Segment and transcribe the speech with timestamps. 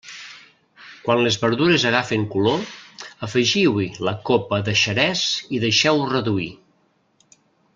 [1.07, 2.63] Quan les verdures agafin color,
[3.27, 5.27] afegiu-hi la copa de xerès
[5.57, 6.49] i deixeu-ho reduir.